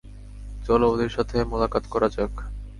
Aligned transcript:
চলো, 0.65 0.85
ওদের 0.91 1.09
সাথে 1.09 1.37
মোলাকাত 1.43 1.83
করা 1.89 2.07
যাক। 2.09 2.33